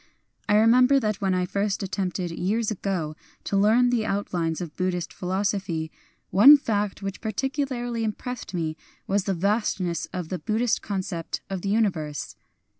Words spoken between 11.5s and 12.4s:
of the universe.